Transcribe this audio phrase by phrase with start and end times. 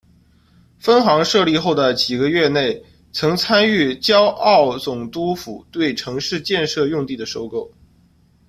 [0.79, 7.71] 分行设立后的几个月内曾参与胶澳总督府对城市建设用地的收购。